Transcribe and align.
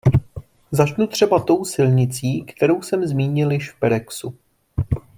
Začnu 0.71 1.07
třeba 1.07 1.39
tou 1.39 1.65
silnicí, 1.65 2.43
kterou 2.43 2.81
jsem 2.81 3.05
zmínil 3.07 3.51
již 3.51 3.71
v 3.71 3.79
perexu. 3.79 4.37